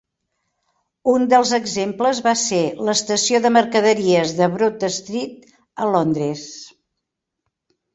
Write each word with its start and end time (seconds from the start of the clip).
Un 1.11 1.25
dels 1.33 1.51
exemples 1.57 2.23
va 2.29 2.33
ser 2.45 2.63
l'estació 2.89 3.43
de 3.45 3.53
mercaderies 3.61 4.35
de 4.43 4.51
Broad 4.59 4.91
Street 5.01 5.49
a 5.89 5.95
Londres. 5.95 6.53